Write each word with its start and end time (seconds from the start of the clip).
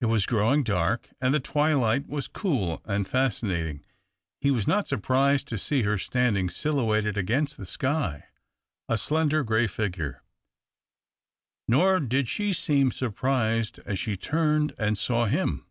It 0.00 0.06
was 0.06 0.26
OTowinar 0.26 0.64
dark, 0.64 1.08
and 1.20 1.32
the 1.32 1.38
twilight 1.38 2.08
was 2.08 2.26
cool 2.26 2.82
and 2.84 3.06
fascinating. 3.06 3.84
He 4.40 4.50
was 4.50 4.66
not 4.66 4.88
surprised 4.88 5.46
to 5.46 5.56
see 5.56 5.82
her 5.82 5.98
standing 5.98 6.50
silhouetted 6.50 7.16
against 7.16 7.56
the 7.56 7.64
sky, 7.64 8.24
a 8.88 8.98
slender 8.98 9.44
grey 9.44 9.68
figure. 9.68 10.24
Nor 11.68 12.00
did 12.00 12.28
she 12.28 12.52
seem 12.52 12.90
surprised 12.90 13.78
as 13.86 14.00
she 14.00 14.16
turned 14.16 14.74
and 14.78 14.98
saw 14.98 15.26
him. 15.26 15.64